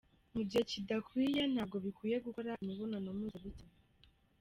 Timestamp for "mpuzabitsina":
3.17-3.77